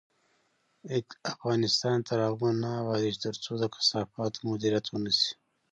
[1.33, 5.29] افغانستان تر هغو نه ابادیږي، ترڅو د کثافاتو مدیریت ونشي.